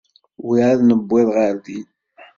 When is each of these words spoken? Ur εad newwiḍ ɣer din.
Ur 0.47 0.53
εad 0.67 0.79
newwiḍ 0.83 1.29
ɣer 1.37 1.53
din. 1.65 1.87